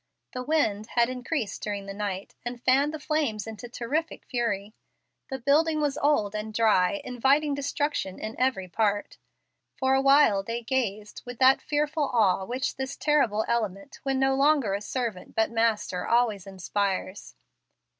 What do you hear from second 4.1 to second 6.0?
fury. The building was